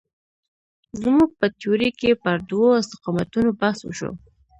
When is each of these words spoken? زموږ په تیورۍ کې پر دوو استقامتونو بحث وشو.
زموږ 1.01 1.29
په 1.39 1.45
تیورۍ 1.59 1.89
کې 1.99 2.11
پر 2.23 2.37
دوو 2.49 2.67
استقامتونو 2.81 3.49
بحث 3.61 3.79
وشو. 3.83 4.11